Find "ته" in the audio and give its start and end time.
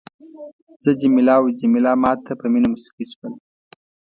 2.25-2.31